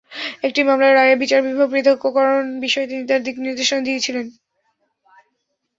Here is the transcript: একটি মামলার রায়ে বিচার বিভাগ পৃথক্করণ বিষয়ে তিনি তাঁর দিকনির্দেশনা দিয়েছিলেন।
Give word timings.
একটি 0.43 0.61
মামলার 0.63 0.93
রায়ে 0.95 1.15
বিচার 1.15 1.39
বিভাগ 1.41 1.67
পৃথক্করণ 1.73 2.45
বিষয়ে 2.59 2.89
তিনি 2.89 3.03
তাঁর 3.09 3.21
দিকনির্দেশনা 3.27 3.81
দিয়েছিলেন। 3.87 4.25